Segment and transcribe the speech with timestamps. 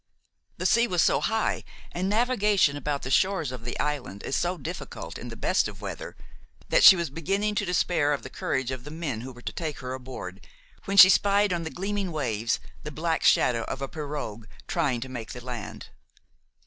[0.57, 4.57] The sea was so high, and navigation about the shores of the island is so
[4.57, 6.15] difficult in the best of weather,
[6.69, 9.53] that she was beginning to despair of the courage of the men who were to
[9.53, 10.41] take her aboard,
[10.85, 15.07] when she spied on the gleaming waves the black shadow of a pirogue, trying to
[15.07, 15.89] make the land.